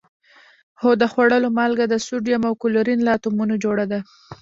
هو 0.81 0.91
د 1.01 1.03
خوړلو 1.11 1.49
مالګه 1.57 1.85
د 1.89 1.95
سوډیم 2.05 2.41
او 2.49 2.53
کلورین 2.61 2.99
له 3.03 3.11
اتومونو 3.17 3.55
جوړه 3.63 3.85
ده 3.91 3.99